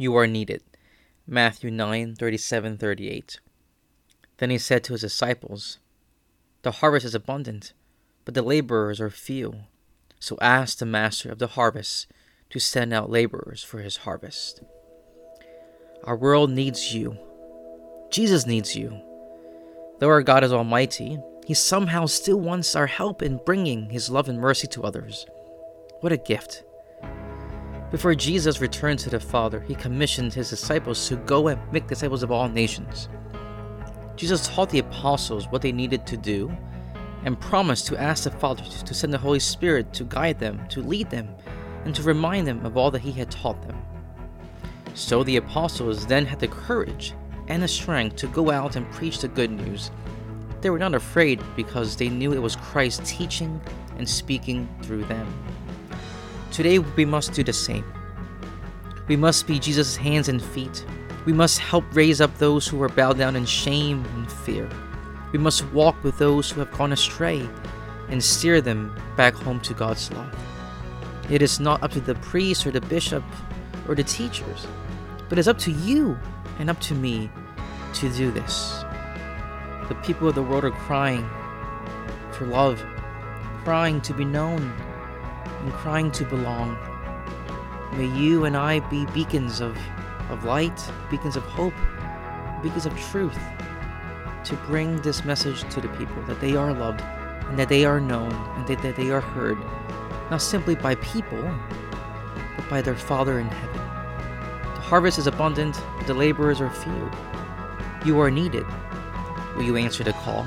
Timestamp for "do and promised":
36.16-37.86